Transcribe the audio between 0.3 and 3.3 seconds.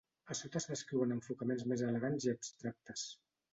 A sota es descriuen enfocaments més elegants i abstractes.